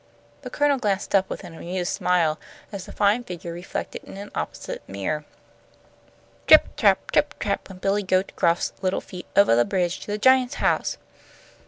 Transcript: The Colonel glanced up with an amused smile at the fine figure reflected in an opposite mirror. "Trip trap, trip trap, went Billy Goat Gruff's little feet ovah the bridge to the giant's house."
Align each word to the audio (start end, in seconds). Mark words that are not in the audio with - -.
The 0.41 0.49
Colonel 0.49 0.79
glanced 0.79 1.13
up 1.13 1.29
with 1.29 1.43
an 1.43 1.53
amused 1.53 1.93
smile 1.93 2.39
at 2.73 2.81
the 2.81 2.91
fine 2.91 3.23
figure 3.23 3.53
reflected 3.53 4.03
in 4.03 4.17
an 4.17 4.31
opposite 4.33 4.81
mirror. 4.89 5.25
"Trip 6.47 6.75
trap, 6.75 7.11
trip 7.11 7.37
trap, 7.37 7.69
went 7.69 7.81
Billy 7.81 8.01
Goat 8.01 8.31
Gruff's 8.35 8.73
little 8.81 9.01
feet 9.01 9.27
ovah 9.35 9.55
the 9.55 9.63
bridge 9.63 9.99
to 9.99 10.07
the 10.07 10.17
giant's 10.17 10.55
house." 10.55 10.97